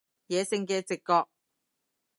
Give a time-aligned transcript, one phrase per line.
[0.31, 1.27] 野性嘅直覺